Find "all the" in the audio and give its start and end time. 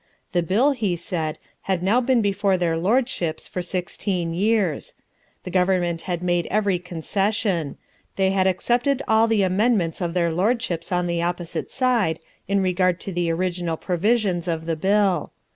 9.07-9.43